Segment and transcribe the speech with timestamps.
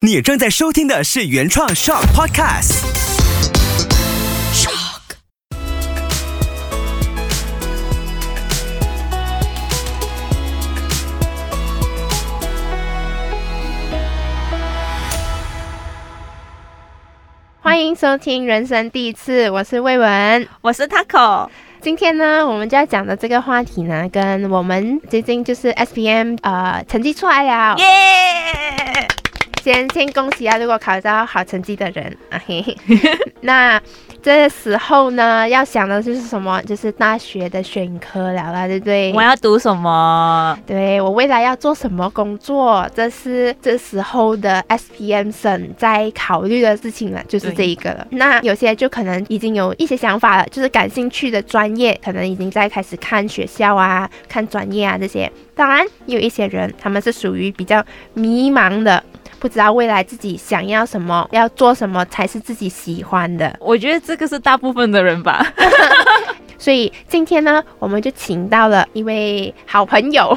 [0.00, 2.84] 你正在收听的是原创 Shock Podcast。
[4.54, 5.00] Shock。
[17.60, 20.48] 欢迎收听人生第一次，我是魏文。
[20.60, 21.48] 我是 Taco，
[21.80, 29.08] 今天呢，我们就要讲的这个话题呢，跟我们最近就是 SPM 呃成绩出来了，耶！
[29.68, 30.56] 先先恭喜啊！
[30.56, 32.74] 如果考到好成绩的人啊嘿嘿，
[33.42, 33.78] 那
[34.22, 36.58] 这时候呢，要想的就是什么？
[36.62, 39.12] 就是大学的选科了啦，对不对？
[39.12, 40.58] 我要读什么？
[40.66, 48.06] 对我未来要做什么工作，这是这时候的 SPM 生在考虑的事情了，就是这一个了。
[48.12, 55.30] 那有些就可能已经有一些想法了，就是感兴趣的专业，可能已经在开始看学校啊、看专业啊这些。
[55.54, 59.02] 当然，有一些人他们是属于比较迷茫的，
[59.38, 63.56] 不知道未来自己想要什么，要做什么才是自己喜欢的。
[63.60, 65.46] 我觉得这个是大部分的人吧。
[66.58, 70.36] 所以今天呢，我们就请到了一位好朋友，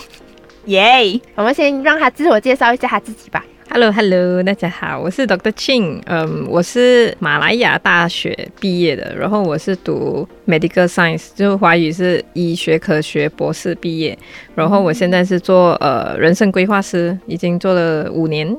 [0.65, 1.19] 耶！
[1.33, 3.43] 我们先让他自我介绍一下他自己吧。
[3.71, 14.17] Hello Hello，大家好，我是 Doctor Chin，嗯，我是马来亚大学毕业的，然后我是读 Medical Science，就是华语是医学科学博士毕业，
[14.53, 18.55] 然后我现在是做呃人生规划师，已经做了五年。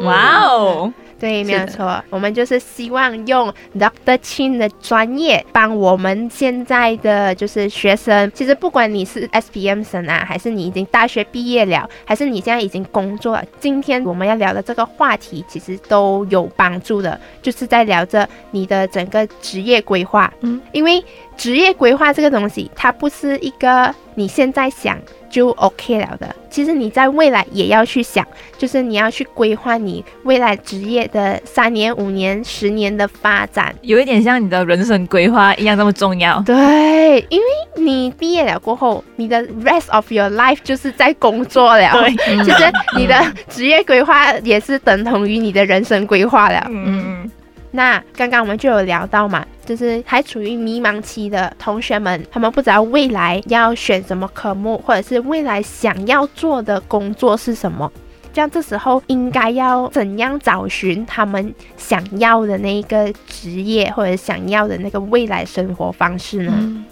[0.00, 8.30] 哇哦，对，没有错，我们就是希望用 Doctor Chin 的专业帮我们现在的就是学生。
[8.34, 20.32] 其实不管你是 SPM 生啊，还是你已经大学毕业了，还是你现在已经工作了，今天我们要聊的这个话题其实都有帮助的，就是在聊着你的整个职业规划。
[20.40, 21.02] 嗯，因为
[21.36, 24.98] 职业规划这个东西，它不是一个你现在想
[25.34, 26.32] 就 OK 了的。
[26.48, 28.24] 其实你在未来也要去想，
[28.56, 33.74] 就是你要去规划你未来职业的三年、五年、十年的发展。
[33.82, 36.40] 有一点像你的人生规划一样那么重要。
[36.42, 41.90] 对，因为你毕业了过后，你的 rest of your life 就是在工作了。
[41.90, 42.10] 对，
[42.44, 46.64] 其实你的职业规划也是等同于你的人生规划了。
[46.70, 47.28] 嗯，
[47.76, 57.90] 那刚刚我们就有聊到嘛，就是还处于迷茫期的同学们，他们不知道未来要选什么科目，或者是未来想要做的工作是什么。
[58.32, 66.84] 这样这时候应该要怎样找寻他们想要的那一个职业，或者想要的那个未来生活方式呢？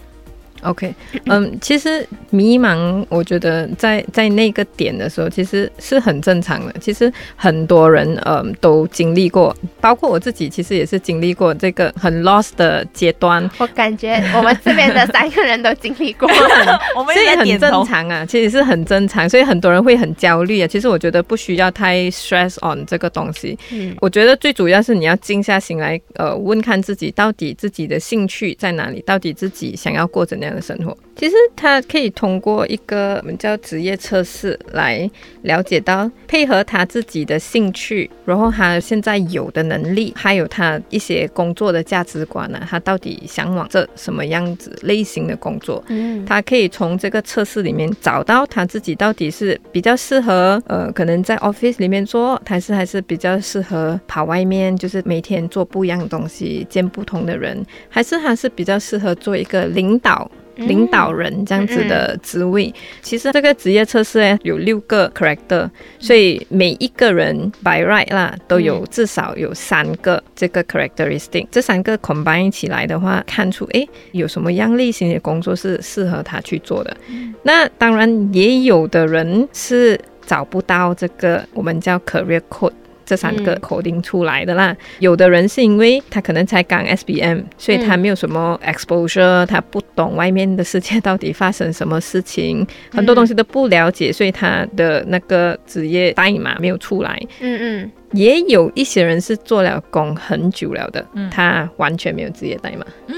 [0.63, 0.95] OK，
[1.27, 6.73] 嗯，其实迷茫，我觉得在在那个点的时候，其实是很正常的。
[6.81, 13.49] 其实很多人嗯都经历过，包括我自己，其实也是经历过这个很 lost 的阶段。
[13.59, 16.29] 我感觉我们这边的三个人都经历过。
[16.97, 17.83] 我们这也很正。
[17.85, 20.67] 常啊，其实是很正常，所以很多人会很焦虑啊。
[20.69, 23.59] 其实我觉得不需要太 stress on 这个东西。
[23.73, 30.97] 嗯我觉得最主要是你要静下心来，呃，问看自己到底自己的兴趣在哪里，到底自己想要过怎样的生活。
[31.15, 35.09] 其实他可以通过一个我们叫职业测试来
[35.43, 45.85] 了解到，配合他自己的兴趣，然后他现在有的能力，还有他一些工作的价值观呢、他到底向往这什么样子类型的工作。
[45.89, 60.31] 嗯他可以从这个测试里面找到他自己到底是比较适合呃，可能在 office 里面做，还是还是比较适合跑外面，就是每天做不一样的东西，见不同的人，还是还是比较适合做一个领导。
[60.57, 65.69] 领导人这样子的职位，其实这个职业测试呢有六个 character，
[65.99, 76.97] 所以每一个人 by right 啦都有至少有三个这个 characteristic，这三个 combine 起来的话，看出诶有什么样类型的工作是适合他去做的。
[77.43, 82.73] 那当然也有的人是找不到这个我们叫 career code。
[83.05, 83.61] 这三个嗯。
[83.61, 97.21] 口令出来的啦，有的人是因为他可能才刚 SBM，所以他没有什么 exposure，他不懂外面的世界到底发生什么事情，很多东西都不了解，所以他的那个职业代码没有出来。
[97.41, 97.91] 嗯嗯。
[98.13, 101.31] 也有一些人是做了工很久了的，嗯。
[101.31, 102.85] 他完全没有职业代码。
[103.07, 103.17] 嗯，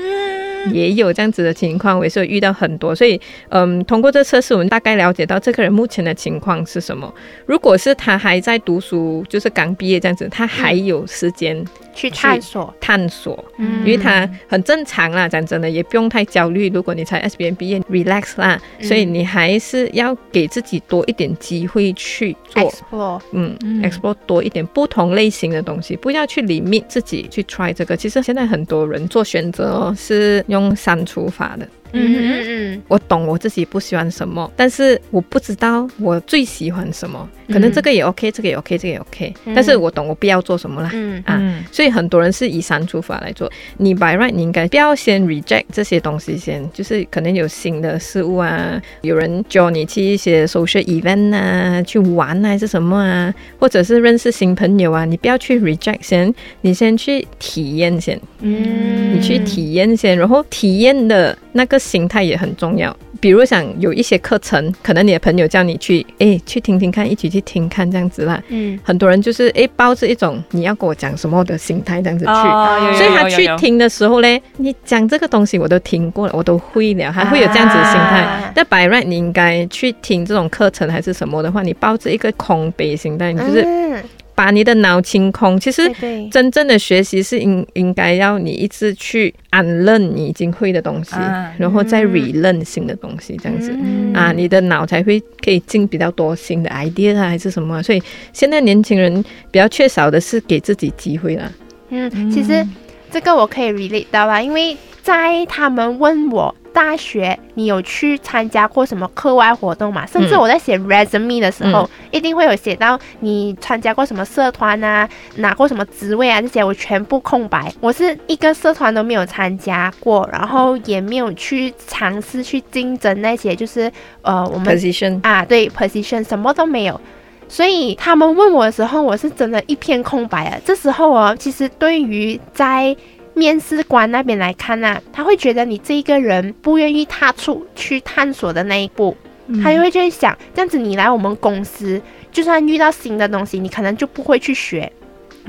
[0.72, 7.12] 也有这样子的情况，我也是有遇到很多，所以嗯，通过这测试，我们大概了解到这个人目前的情况是什么。
[7.46, 11.64] 如果是他还在读书，就是刚毕业这样子，他还有时间
[11.94, 12.74] 去探索。
[12.80, 16.70] 探索，嗯因为他很正常啦，讲真的，也不用太焦虑。
[16.70, 22.62] 如果你才 S B N 毕业，relax 啦，嗯所以你还是要给自己多一点机会去做。
[22.62, 23.20] explore。
[23.32, 27.96] 嗯嗯，explore 多一点不同类型的东西，不要去 limit 自己去 try 这个。
[27.96, 37.28] 其实现在很多人做选择哦，是用删除法的，嗯嗯嗯我懂我自己不喜欢什么，但是我不知道我最喜欢什么。
[37.52, 40.90] 可能这个也 OK，、这个也 OK，这个也 OK，、嗯但是我懂我不要做什么啦。
[40.94, 43.50] 嗯啊嗯所以很多人是以删除法来做。
[43.76, 58.18] 你 by right，你应该不要先 reject 这些东西先，就是可能有新的事物啊，有人教你去一些 social event 啊，去玩啊，还是什么啊，或者是认识新朋友啊，你不要去 reject 先，你先去体验先。
[58.40, 62.94] 嗯你去体验先，然后体验的那个心态也很重要。
[63.20, 68.42] 比如想有一些课程，可能你的朋友叫你去，哎，去听听看，一起去听看这样子啦。
[68.48, 72.98] 嗯很多人就是诶，抱着一种你要跟我讲什么的心态这样子去。
[72.98, 78.52] 所以他去听的时候嘞，你讲这个东西我都听过了，我都会了，还会有这样子的心态啊。
[78.54, 84.02] 但 by right 你应该去听这种课程还是什么的话，你抱着一个空杯心态，你就是嗯
[84.34, 85.58] 把你的脑清空。
[85.58, 85.82] 其实
[86.30, 93.70] 真正的学习是应应该要你一直去安认你已经会的东西，啊然后再嗯 relearn 新的东西，这样子。
[93.72, 98.02] 嗯啊，你的脑才会可以进比较多新的 idea 啊，还是什么啊、所以
[98.32, 101.50] 现在年轻人比较缺少的是给自己机会啦。
[101.90, 102.66] 嗯，其实
[103.10, 110.04] 这个我可以 relate 到啦，因为在他们问我大学你有去参加过什么课外活动嘛？
[110.04, 117.72] 甚至嗯我在写 resume 的时候，一定会有写到你参加过什么社团啊，拿过什么职位啊这些，我全部空白。
[117.80, 123.90] 我是一个社团都没有参加过，然后也没有去尝试去竞争那些，就是
[124.22, 127.00] 呃我们 position 啊，对，position 什么都没有。
[127.46, 130.58] 所以他们问我的时候，我是真的一片空白啊。
[130.64, 132.96] 这时候哦，其实对于在
[133.34, 139.16] 面试官那边来看呢、他会觉得你这一个人不愿意踏出去探索的那一步，
[139.62, 142.00] 他就会去想，这样子你来我们公司，
[142.32, 144.90] 就算遇到新的东西，你可能就不会去学。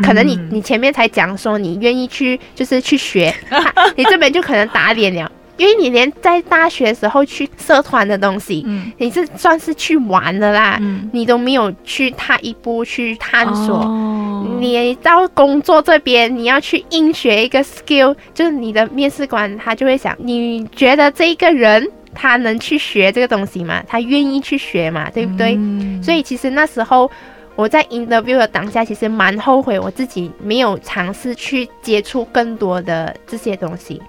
[0.03, 0.49] 可能你嗯。
[0.51, 8.91] 你前面才讲说你愿意去，就是去学，他 你这边就可能打脸了，因为你连在大学时候去社团的东西，嗯。
[8.97, 11.09] 你是算是去玩的啦，嗯。
[11.13, 13.77] 你都没有去踏一步去探索。
[13.77, 23.83] 哦你到工作这边，你要去硬学一个 skill，就是你的面试官他就会想，你觉得这一个人他能去学这个东西吗？
[23.87, 25.55] 他愿意去学吗，对不对？
[25.55, 27.09] 嗯所以其实那时候
[27.55, 34.01] 我在 interview 的当下，其实蛮后悔我自己没有尝试去接触更多的这些东西。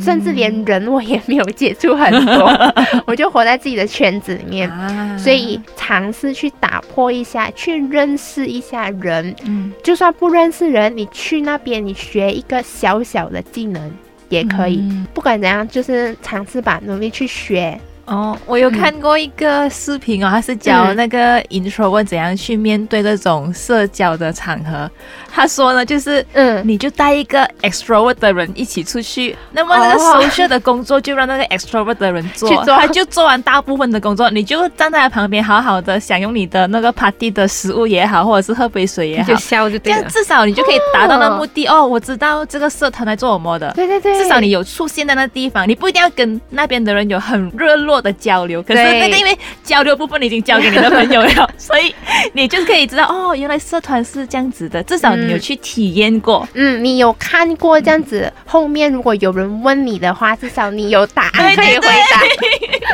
[0.00, 2.72] 甚至连人我也没有接触很多，
[3.06, 4.68] 我就活在自己的圈子里面。
[4.70, 9.34] 啊所以尝试去打破一下，去认识一下人。
[9.44, 13.90] 嗯就算不认识人，你去那边，你学一个小小的技能
[14.28, 14.78] 也可以。
[14.80, 17.78] 嗯不管怎样，就是尝试吧，努力去学。
[18.06, 24.90] 哦，我有看过一个视频哦，他是教嗯那个 introvert 怎样去面对这种社交的场合。
[25.32, 39.36] 他说呢，就是嗯，你就带一个 extrovert 的人一起出去，那么那个哦 social 的工作就让那个 extrovert 的人做，去做他就做完大部分的工作，你就站在他旁边，好好的享用你的那个 party 的食物也好，或者是喝杯水也好就。
[39.36, 40.02] 笑就这样。
[40.08, 51.94] 至少你就可以达到那目的哦我知道这个社团来做什么的，对对对，至少你有出现在那地方，你不一定要跟那边的人有很热络的交流，可是那个因为交流部分你已经交给你的朋友了， 所以
[52.32, 56.48] 你就可以知道哦，原来社团是这样子的，至少你有去体验过。
[56.54, 58.32] 嗯，你有看过这样子？
[58.46, 62.22] 后面如果有人问你的话，至少你有答案可以回答。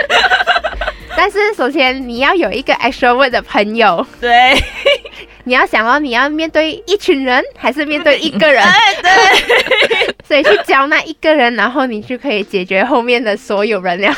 [1.16, 4.54] 但是首先你要有一个 extrovert 的朋友，对，
[5.44, 8.64] 你要想到你要面对一群人还是面对一个人，
[9.02, 14.14] 对，所以去教那一个人，然后你就可以解决后面的所有人了。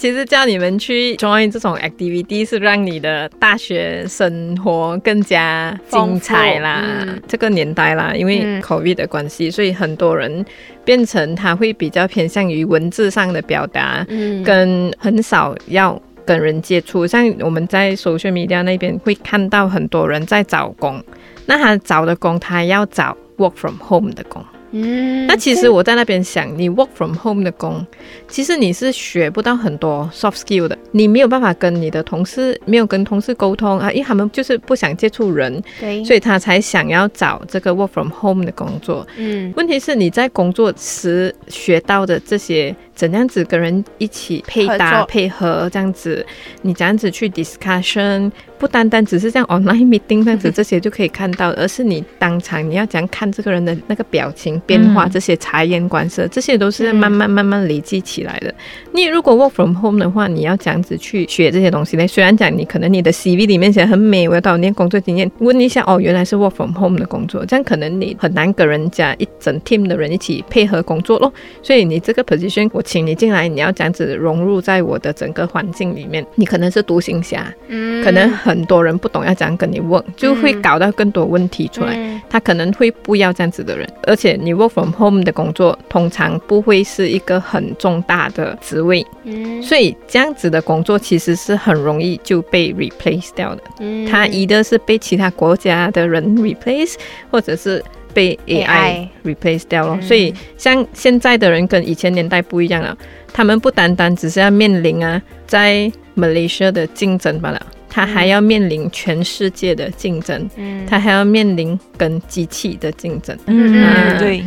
[0.00, 6.82] 其实叫你们去 join 这种 activity 是让你的大学生活更加精彩啦。
[7.06, 10.42] 嗯这个年代啦，因为嗯 COVID 的关系，所以很多人
[10.86, 17.06] 变成他会比较偏向于文字上的表达，嗯跟很少要跟人接触。
[17.06, 21.04] 像我们在 social media 那边会看到很多人在找工，
[21.44, 24.42] 那他找的工他要找 work from home 的工。
[24.72, 25.26] 嗯。
[25.26, 27.86] 那其实我在那边想，你 work from home 的工，
[28.28, 39.06] 其实你是学不到很多 soft skill 的，你没有办法跟你的同事，没有跟同事沟通啊，因为他们就是不想接触人，对，所以他才想要找这个 work from home 的工作。
[39.16, 39.52] 嗯。
[39.56, 46.24] 问题是你在工作时学到的这些，怎样子跟人一起配搭配合，这样子，
[46.62, 58.54] 你怎样子去 discussion 不单单只是像 online meeting 这样子，这些就可以看到，而是你当场你要怎样看这个人的那个表情变化，嗯这些察言观色，这些都是嗯慢慢慢慢累积起来的。
[58.92, 62.06] 你如果 work from home 的话，你要这样子去学这些东西呢？
[62.06, 71.32] 虽然讲你可能你的 CV 里面写得很美，我要多少年工作经验，问一下哦，原来是 work from home 的工作，这样可能你很难跟人家一整 team 的人一起配合工作咯。
[71.62, 81.94] 所以你这个 position 我请你进来，你要这样子融入在我的整个环境里面，你可能是独行侠，嗯可能很多人不懂要怎样跟你 work，就会搞到更多问题出来。
[81.96, 93.62] 嗯他可能会不要这样子的人，而且你 work from home 的工作通常不会是一个很重大的职位，嗯所以这样子的工作其实是很容易就被 replace 掉的。
[93.80, 96.94] 嗯他一的是被其他国家的人 replace，
[97.30, 99.96] 或者是被 AI AI replace 掉了。
[100.00, 102.96] 嗯所以像现在的人跟以前年代不一样了，
[103.32, 107.60] 他们不单单只是要面临啊在 Malaysia 的竞争罢了。
[107.90, 114.44] 他还要面临全世界的竞争，嗯他还要面临跟机器的竞争，嗯嗯，对，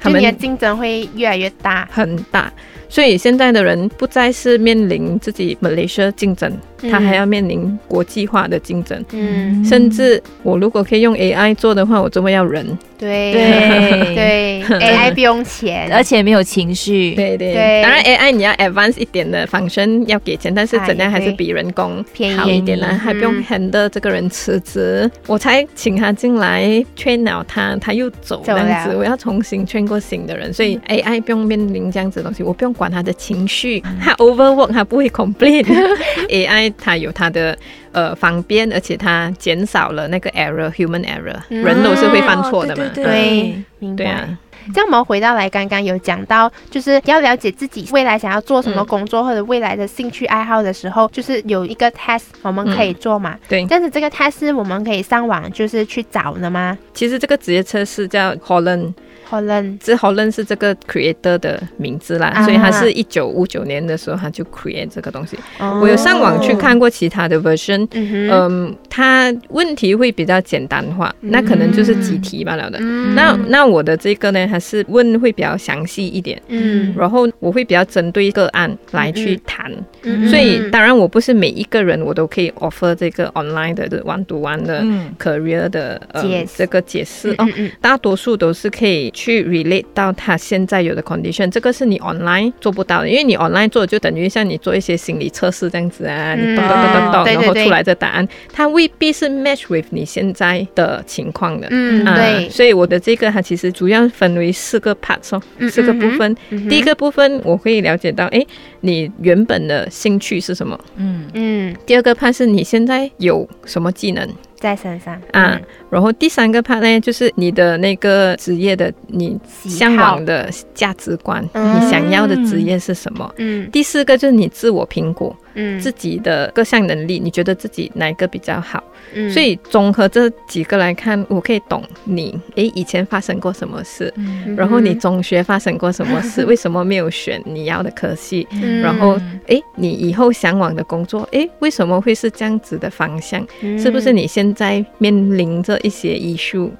[0.00, 1.86] 他们的竞争会越来越大。
[1.90, 2.50] 很大。
[2.94, 6.52] 所以现在的人不再是面临自己 Malaysia 竞争，
[6.88, 9.04] 他还要面临国际化的竞争。
[9.10, 12.64] 嗯，甚至我如果可以用 AI 做的话，我怎么要人？
[12.96, 13.32] 对。
[13.32, 14.14] 对。
[14.14, 17.52] 对， AI 不用钱，而且没有情绪，对对。
[17.52, 17.82] 对。
[17.82, 22.36] 当然 AI 你要 advance 一点的 function 要给钱，但是哎怎样还是比人工便宜。
[22.36, 26.64] 好一点啦，嗯还不用 handle 这个人辞职，我才请他进来
[26.96, 37.56] train 了他，他又走这样子，我要重新 train 过新的人，所以 AI 不用面临这样子的东西，我不用管他的情绪，他 overwork 他不会 complain，AI 它有它的
[37.92, 41.62] 呃方便，而且它减少了那个 error，human error，、嗯。
[41.62, 44.04] 人都是会犯错的嘛，对对对，明白。
[44.04, 44.38] 对啊。
[44.72, 48.86] 这样我们回到来，刚刚有讲到，就是要了解自己未来想要做什么嗯。
[48.86, 53.38] 工作、或者未来的兴趣爱好的时候，就是有一个 test 我们可以做嘛。
[53.46, 53.66] 对。
[53.68, 56.78] 但是这个 test 我们可以上网就是去找的吗？
[56.94, 58.94] 其实这个职业测试叫 Holland。
[59.30, 65.38] ？Holland，这 Holland 是这个 creator 的名字啦，啊所以他是一九五九年的时候他就 create 这个东西。
[65.58, 72.78] 哦我有上网去看过其他的 version，嗯，它问题会比较简单化，那可能就是几题罢了的。
[72.80, 73.12] 嗯。
[73.16, 76.94] 那那我的这个呢，还是问会比较详细一点，嗯。
[76.96, 79.68] 然后我会比较针对个案来去谈，
[80.02, 80.28] 嗯。
[80.28, 85.12] 所以当然我不是每一个人我都可以 offer 这个 online 的 one to one 的嗯。
[85.18, 86.22] career 的呃
[86.56, 87.30] 这个解释。
[87.30, 87.36] 哦。
[87.40, 87.70] 嗯嗯。
[87.80, 96.52] 大多数都是可以去 relate 到他现在有的 condition，这个是你 online 做不到的，因为你 online 做就等于像你做一些心理测试这样子啊，嗯。
[96.52, 101.66] 你咚咚咚咚咚，然后出来这答案，它未必是 match with 你现在的情况的。
[101.70, 106.36] 嗯，啊对，所以我的这个它其实主要分为四个 parts 哦，嗯四个部分。
[106.68, 108.44] 第一个部分我可以了解到，哎，
[108.80, 110.78] 你原本的兴趣是什么？
[110.96, 114.28] 嗯嗯第二个 part 是你现在有什么技能？
[114.60, 115.60] 在身上啊，
[115.90, 123.30] 然后第三个 part 呢，就是你的那个职业的你向往的价值观，嗯你想要的职业是什么？
[123.36, 128.82] 嗯第四个就是你自我评估嗯自己的各项能力，你觉得自己哪一个比较好？
[129.14, 138.46] 嗯所以综合这几个来看，我可以懂你诶以前发生过什么事，嗯然后你中学发生过什么事， 为什么没有选你要的科系？
[138.52, 143.46] 嗯然后诶，你以后向往的工作，诶，为什么会是这样子的方向？
[143.62, 146.14] 嗯是不是你现在面临着一些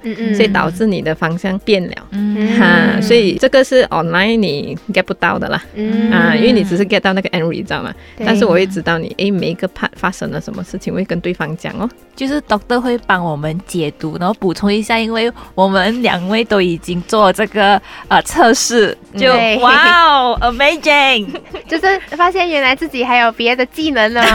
[0.03, 1.95] 嗯嗯所以导致你的方向变了？
[2.13, 5.63] 嗯哈，所以这个是 online 你 get 不到的啦。
[5.75, 11.89] 嗯啊，因为你只是 get 到那个 end result 嘛，对但是我会知道你诶每一个 part 发生了什么事情，会跟对方讲哦。
[12.17, 21.27] 就是 Doctor 会帮我们解读，然后补充一下，因为我们两位都已经做这个呃测试，就对哇哦， amazing！
[21.69, 24.23] 就是发现原来自己还有别的技能呢。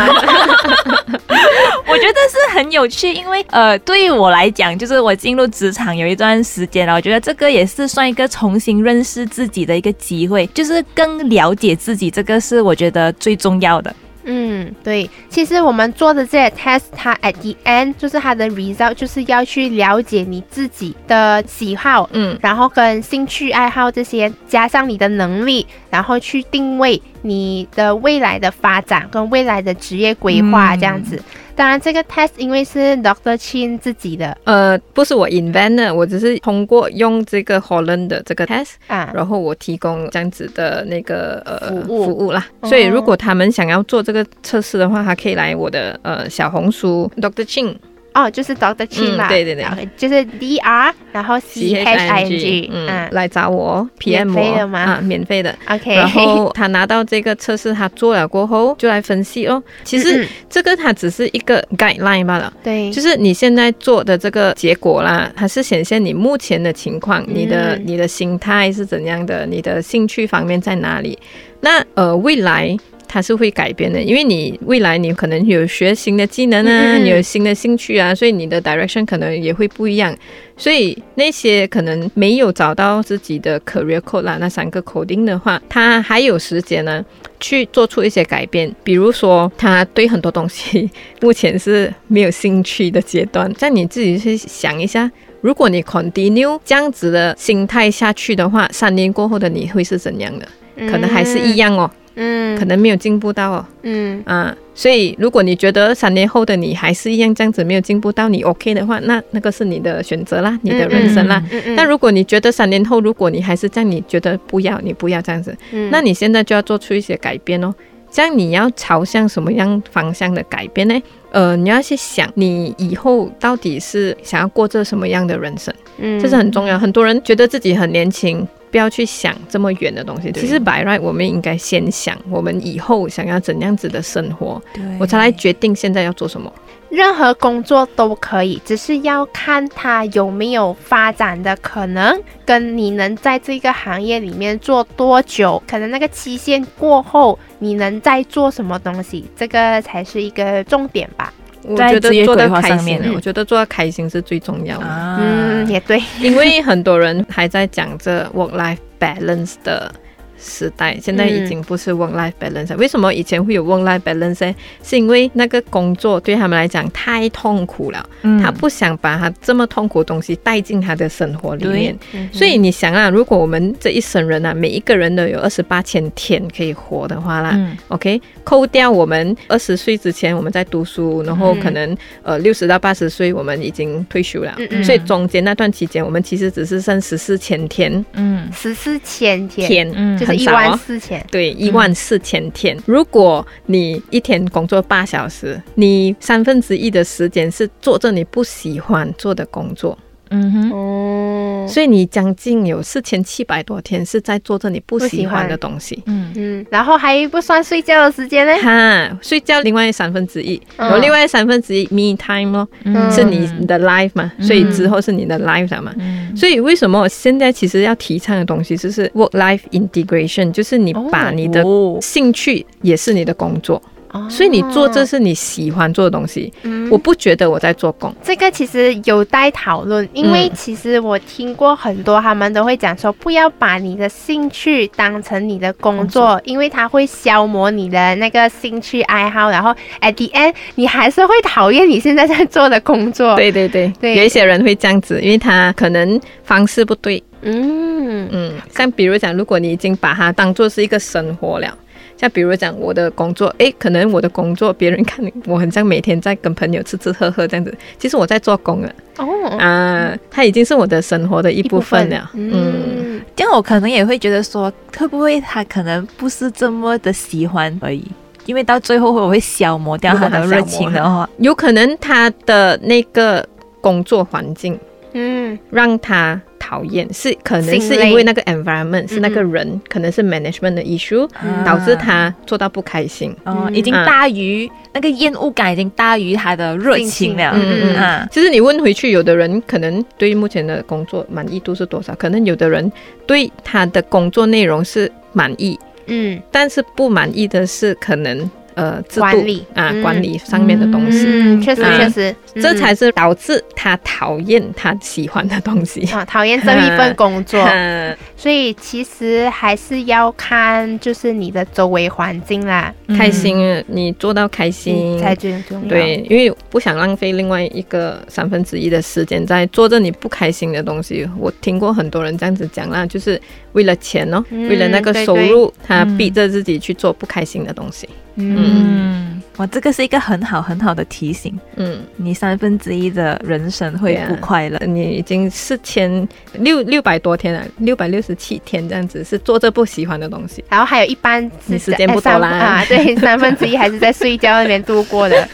[1.87, 13.95] 我觉得是很有趣，因为呃，对于我来讲，就是我进入职场有一段时间了，我觉得这个也是算一个重新认识自己的一个机会，就是更了解自己，这个是我觉得最重要的。
[14.31, 22.37] 嗯，对，其实我们做的这些 test，它 at the end 就是它的 result，就是要去了解你自己的喜好，嗯。
[22.39, 30.79] 然后跟兴趣爱好这些，加上你的能力，然后去定位你的未来的发展跟未来的职业规划嗯。
[30.79, 31.19] 这样子。
[31.59, 42.47] 当然，这个 test 因为是 Doctor Chin 自己的呃，不是我 invent 的，我只是通过用这个 Holland 的这个 test，啊，然后我提供这样子的那个呃服务啦。
[42.61, 47.75] 哦所以如果他们想要做这个测试的话，他可以来我的呃小红书 Doctor Chin。
[48.13, 55.55] 哦，就是 Doctor Chin 嘛，嗯对对对就是 D R，然后 C H I N G，嗯，嗯来找我 PM 免费的吗啊，免费的。
[55.67, 59.61] ，OK，然后 他拿到这个测试，他做了过后就来分析哦。
[59.83, 62.51] 其嗯实嗯这个它只是一个 guideline 罢了。
[62.63, 71.17] 对，就是你现在做的这个结果啦，它是显现你目前的情况，你的嗯你的心态是怎样的，你的兴趣方面在哪里？
[71.61, 72.75] 那呃，未来
[73.11, 80.15] 它是会改变的，因为你未来你可能有学新的技能啊，你有新的兴趣啊，所以你的 direction 可能也会不一样。
[80.55, 87.03] 所以那些可能没有找到自己的 career code 啦，那三个 coding 的话，他还有时间呢
[87.39, 88.71] 去做出一些改变。
[88.83, 90.87] 比如说，他对很多东西
[91.19, 95.09] 目前是没有兴趣的阶段，在你自己去想一下。
[95.41, 100.45] 如果你 continue 这样子的心态下去的话，三年过后的你会是怎样的？
[100.91, 101.89] 可能还是一，样哦，
[102.21, 103.65] 嗯，可能没有进步到哦。
[103.83, 111.41] 嗯，啊，所以如果你觉得三年后的你还是一样这样子没有进步到你 OK 的话，那那个是你的选择啦，你的人生啦。
[111.49, 117.73] 嗯嗯，但如果你觉得三年后，如果你还是这样，你觉得不要，你不要这样子，嗯那你现在就要做出一些改变哦。
[118.11, 120.99] 这样你要朝向什么样方向的改变呢？
[121.31, 126.77] 呃，你要去想你以后到底是想要过着什么样的人生，嗯这是很重要。
[126.77, 130.31] 很多人觉得自己很年轻，不要去想这么远的东西。
[130.31, 134.61] 其实 by right，我们应该先想我们以后想要怎样子的生活，
[134.99, 136.51] 我才来决定现在要做什么。
[136.89, 151.31] 任何工作都可以，只是要看它有没有发展的可能，跟你能在这个行业里面做多久，可能那个期限过后，你能再做什么东西，这个才是一个重点吧。
[151.69, 154.85] 我觉得在职业做到开规划上面心，嗯我觉得做到开心是最重要的。
[154.85, 159.91] 啊，嗯，也对，因为很多人还在讲这 work life balance 的
[160.41, 162.77] 时代，现在已经不是 work life balance 了。
[162.77, 164.55] 为什么以前会有 work life balance 呢？
[164.83, 168.41] 是因为那个工作对他们来讲太痛苦了，嗯。
[168.41, 171.97] 他不想把他这么痛苦的东西带进他的生活里面。
[172.13, 177.75] 嗯所以你想啊，如果我们这一生人啊，每一个人都有二十八千天可以活的话啦、嗯。
[177.87, 184.83] O k 扣掉我们二十岁之前我们在读书，然后嗯可能、呃六十到八十岁我们已经退休了，嗯嗯。
[184.83, 188.47] 所以中间那段期间我们其实只是剩十四千天嗯。
[188.53, 190.17] 十四千天，天，嗯。
[190.17, 191.25] 就是一很少哦万四千。
[191.31, 192.77] 对，一万四千天。
[192.85, 199.97] 如果你一天工作八小时，你三分之一的时间是做着你不喜欢做的工作，
[200.29, 206.01] 嗯哼，哦，所以你将近有四千七百多天是在做着你不喜欢的东西。
[206.05, 206.31] 嗯。
[206.35, 208.53] 嗯，然后还不算睡觉的时间呢。
[208.61, 210.87] 哈，睡觉另外三分之一，嗯。
[210.87, 213.11] 然后另外三分之一 me time 咯，嗯。
[213.11, 215.93] 是你的 life 嘛，所以之后是你的 life 了嘛。
[215.97, 216.35] 嗯。
[216.35, 221.97] 所以为什么我现在其实要提倡的东西就是 work life integration，就是你把你的哦。
[222.01, 223.81] 兴趣也是你的工作，哦
[224.29, 226.51] 所以你做这是你喜欢做的东西。
[226.63, 239.69] 嗯我不觉得我在做工，这个其实有待讨论，因为嗯其实我听过很多，他们都会讲说，不要把你的兴趣当成你的工作，因为它会消磨你的那个兴趣爱好，然后
[240.01, 251.77] at the end 你还是会讨厌你现在在做的工作。，对对对，对有一些人会这样子，因为他可能方式不对，嗯嗯，像比如讲，如果你已经把它当做是一个生活了。
[252.19, 259.25] 像比如讲我的工作，诶，可能我的工作别人看我很像每天在跟朋友吃吃喝喝这样子，其实我在做工了哦，
[259.57, 262.29] 啊，它已经是我的生活的一部分了。
[262.33, 268.05] 嗯，嗯，这样我可能也会觉得说，会不会他可能不是这么的喜欢而已，
[268.45, 273.47] 因为到最后我会消磨掉他的热情的话，有可能他的那个
[273.79, 274.77] 工作环境
[275.13, 275.57] 嗯。
[275.71, 281.63] 让他讨厌，是可能是因为那个 environment 是那个嗯人，可能是 management 的 issue，、啊。
[281.65, 283.35] 导致他做到不开心。
[283.73, 287.51] 已经大于、那个厌恶感，已经大于他的热情了。
[287.55, 287.95] 嗯嗯嗯。
[287.95, 292.13] 啊，其实你问回去，有的人可能对目前的工作满意度是多少？
[292.15, 292.91] 可能有的人
[293.25, 299.65] 对他的工作内容是满意，嗯，但是不满意的是可能呃制度管理。
[299.73, 300.01] 啊、嗯。
[300.03, 306.01] 管理上面的东西，嗯，确实啊确实，这才是导致他讨厌他喜欢的东西。
[306.13, 307.59] 啊 讨厌这一份工作。
[307.63, 315.89] 嗯 所以其实还是要看就是你的周围环境啦，开心，你做到开心嗯才最重要。
[315.89, 321.29] 对，因为不想浪费另外一个三分之一的时间在做着你不开心的东西。
[321.37, 323.39] 我听过很多人这样子讲啦，就是
[323.73, 328.07] 为了钱哦，嗯为了那个对对收入，他嗯逼着自己去做不开心的东西。
[328.35, 331.59] 嗯，嗯，哇，这个是一个很好很好的提醒。
[331.75, 334.79] 嗯，你三分之一的人生会对啊不快乐。
[334.85, 340.63] 你已经四千六六百多天了，六百六十七天这样子，是做着不喜欢的东西。
[340.69, 345.45] 然后还有一半是你时间不在多啦三啊，对， 三分之一还是在睡觉那边度过的。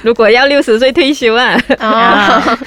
[0.00, 2.58] 如果要六十岁退休啊，哦。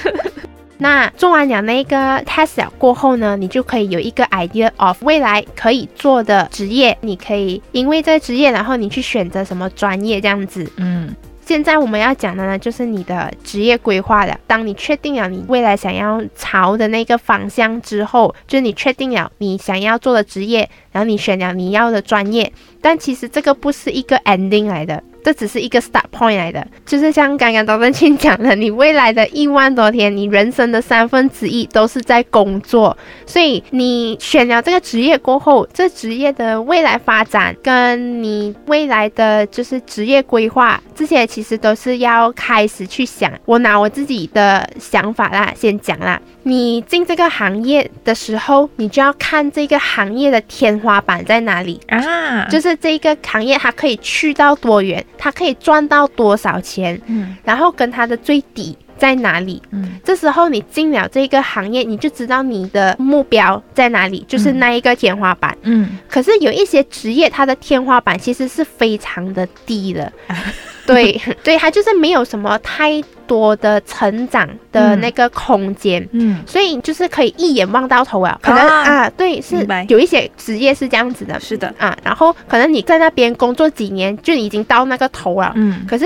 [0.82, 10.66] 那做完了那个 test 了过后呢，你就可以有一个 idea of 未来可以做的职业，你可以因为这个职业，然后你去选择什么专业这样子。
[10.78, 11.14] 嗯
[11.50, 14.38] 现在我们要讲的呢，就是你的职业规划了。
[14.46, 26.66] 当你确定了你未来想要朝的那个方向之后，就是你确定了你想要做的职业，然后你选了你要的专业，但其实这个不是一个 ending 来的，这只是一个 start point 来的。
[26.84, 43.32] 就是像刚刚周正庆讲的，你未来的一万多天，你人生的三分之一都是在工作，所以你选了这个职业过后，这职业的未来发展跟你未来的就是职业规划，这些其实都是要开始去想。
[43.44, 46.20] 我拿我自己的想法啦，先讲啦。
[46.42, 51.78] 你进这个行业的时候，你就要看这个行业的天花板在哪里。
[51.88, 57.36] 啊，就是这个行业，它可以去到多远，它可以赚到多少钱，嗯。
[57.44, 59.62] 然后跟他的最底在哪里。
[59.70, 60.00] 嗯。
[60.02, 65.54] 这时候你进了这个行业，你就知道你的目标在哪里，就是那一个天花板。
[65.62, 65.98] 嗯。
[66.08, 70.10] 可是有一些职业，它的天花板其实是非常的低的，
[70.94, 76.06] 对对， 他就是没有什么太多的成长的那个空间。
[76.12, 76.42] 嗯。
[76.46, 85.52] 所以就是可以一眼望到头啊，可能啊啊对，是有一些职业是这样子的，是的，啊，然后可能你在那边工作几年，就已经到那个头了。
[85.56, 85.84] 嗯。
[85.88, 86.04] 可是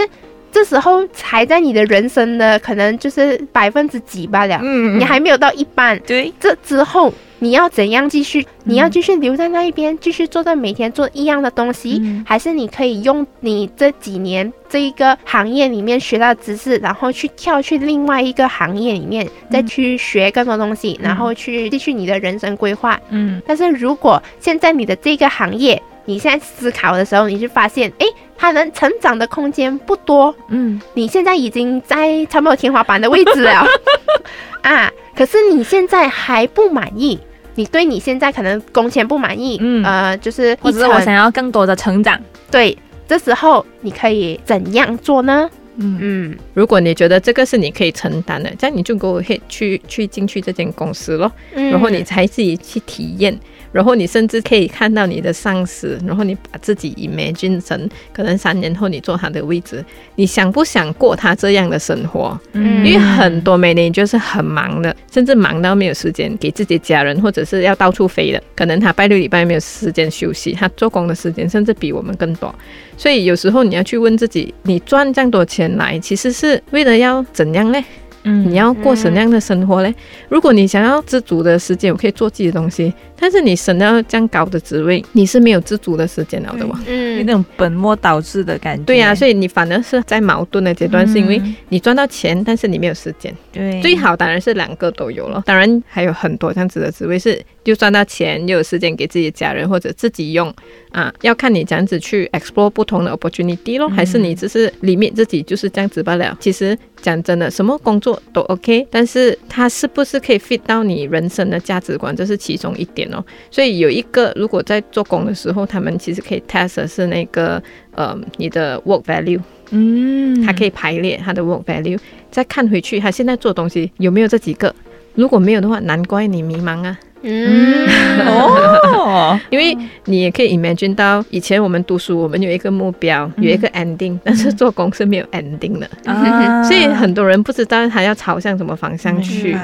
[0.53, 4.99] 这时候才在你的人生的可能就是百分之几罢了，嗯。
[4.99, 5.99] 你还没有到一半。
[6.07, 7.13] 对，这之后
[7.45, 8.47] 你要怎样继续？
[8.65, 12.25] 你要继续留在那一边，继续做到每天做一样的东西，嗯。
[12.27, 22.99] 还是你可以用你这几年这一个行业里面学到的知识，然后去跳去另外一个行业里面，再去学更多东西，然后去继续你的人生规划。
[23.11, 23.43] 嗯。
[23.47, 28.07] 但是如果现在你的这个行业，你现在思考的时候，你就发现，诶，
[28.39, 30.81] 它能成长的空间不多，嗯。
[30.95, 33.67] 你现在已经在差不多天花板的位置了。
[34.65, 37.21] 啊，可是你现在还不满意。
[37.57, 42.21] 你对你现在可能工钱不满意，嗯呃，就是一或者是我想要更多的成长。
[42.51, 45.49] 对，这时候你可以怎样做呢？
[45.77, 53.37] 嗯嗯如果你觉得这个是你可以承担的，这样你就 go ahead 去去进去这间公司咯，嗯然后你才自己去体验，
[53.75, 59.85] 然后你甚至可以看到你的上司，然后你把自己 imagine 成可能三年后你坐他的位置，
[60.15, 62.39] 你想不想过他这样的生活？
[62.53, 68.41] 嗯因为很多美女就是很忙的，甚至忙到没有时间给自己家人，或者是要到处飞的。
[68.55, 72.55] 可能他拜六礼拜没有时间休息，他做工的时间甚至比我们更多。
[72.97, 77.85] 所以有时候你要去问自己，你赚这样多钱来，其实是为了要怎样呢？
[78.25, 79.95] 嗯你要过什么样的生活嘞？
[80.29, 86.79] 如果你想要自主的时间，我可以做自己的东西，但是你升到这样高的职位，你是没有自主的时间了的哇。
[86.79, 88.85] 有嗯那种本末倒置的感觉。
[88.85, 93.35] 对呀、所以你反而是在矛盾的阶段，是因为嗯你赚到钱，但是你没有时间。
[93.53, 100.53] 对最好当然是两个都有了，当然还有很多这样子的职位是又赚到钱，又有时间给自己的家人或者自己用
[100.95, 106.37] 啊，要看你这样子去 explore 不同的 opportunity 咯，还是你只是里面自己就是这样子罢了。
[106.39, 113.25] 其实讲真的，什么工作都 OK，但是它是不是可以 fit 到你人生的价值观，这是其中一点哦。
[113.51, 117.61] 所以有一个，如果在做工的时候，他们其实可以 test 的是那个
[117.97, 119.41] 呃你的 work value。
[119.71, 121.99] 嗯它可以排列它的 work value，
[122.31, 124.73] 再看回去，他现在做的东西有没有这几个？
[125.17, 126.97] 如果没有的话，难怪你迷茫啊。
[127.25, 127.89] 嗯。
[128.27, 136.63] 哦，因为你也可以 imagine 到以前我们读书，我们有一个目标，有一个 ending，、但是做工是没有 ending 的，啊。
[136.65, 139.57] 所以很多人不知道他要朝向什么方向去。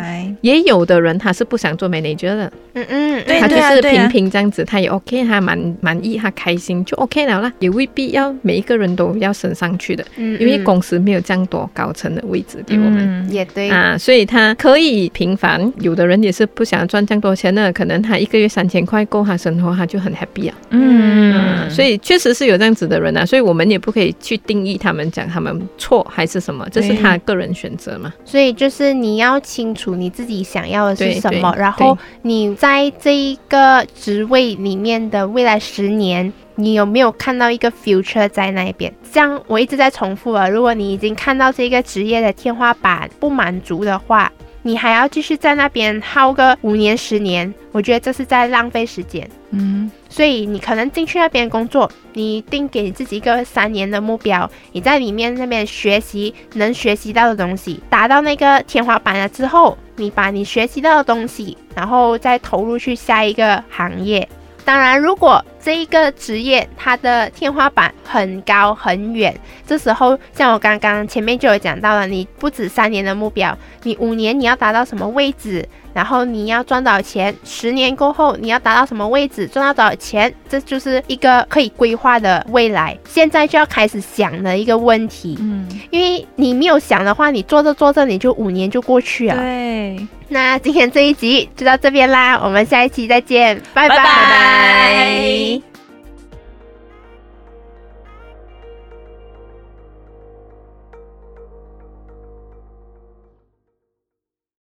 [0.42, 7.52] 也有的人他是不想做 manager 的，嗯嗯，对他就是平平这样子，他也 OK，他满满意，他开心就 OK 了啦。
[7.58, 12.98] 也未必要每一个人都要升上去的，嗯因为嗯公司没有这样多高层的位置给我们。
[13.00, 20.54] 嗯也对，啊，所以他可以平凡，有的人也是不想赚这样多钱的，可能他一个月三千块够他生活，他就很 happy 啊。
[20.70, 28.12] 嗯，所以确实是有这样子的人啊，所以我们也不可以去定义他们讲他们错还是什么，这是他个人选择嘛。
[28.24, 38.92] 所以就是你要清楚你自己想要的是什么，然后你在这一个职位里面的未来十年，你有没有看到一个 future 在那边？
[39.12, 44.30] 这样我一直在重复啊，如果你已经看到这个职业的天花板不满足的话，
[44.62, 49.28] 你还要继续在那边耗个五年十年，我觉得这是在浪费时间。
[49.52, 64.28] 嗯所以你可能进去那边工作，你定给你自己一个三年的目标，你在里面那边学习能学习到的东西，达到那个天花板了之后，你把你学习到的东西，然后再投入去下一个行业。
[64.70, 82.96] 当然，如果这一个职业它的天花板很高很远，这时候像我刚刚前面就有讲到了，你不止三年的目标，你五年你要达到什么位置，然后你要赚多少钱，十年过后你要达到什么位置，赚到多少钱，这就是一个可以规划的未来。
[83.08, 89.34] 现在就要开始想的一个问题，嗯，因为你没有想的话，你做着做着你就五年就过去了。
[89.36, 95.79] 对，那今天这一集就到这边啦，我们下一期再见，拜拜拜拜。